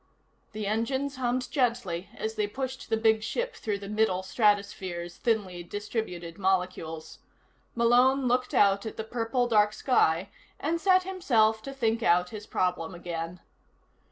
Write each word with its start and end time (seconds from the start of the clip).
The 0.53 0.65
engines 0.65 1.17
hummed 1.17 1.51
gently 1.51 2.09
as 2.17 2.33
they 2.33 2.47
pushed 2.47 2.89
the 2.89 2.97
big 2.97 3.21
ship 3.21 3.55
through 3.55 3.77
the 3.77 3.87
middle 3.87 4.23
stratosphere's 4.23 5.17
thinly 5.17 5.61
distributed 5.61 6.39
molecules. 6.39 7.19
Malone 7.75 8.27
looked 8.27 8.55
out 8.55 8.87
at 8.87 8.97
the 8.97 9.03
purple 9.03 9.47
dark 9.47 9.73
sky 9.73 10.31
and 10.59 10.81
set 10.81 11.03
himself 11.03 11.61
to 11.61 11.71
think 11.71 12.01
out 12.01 12.31
his 12.31 12.47
problem 12.47 12.95
again. 12.95 13.41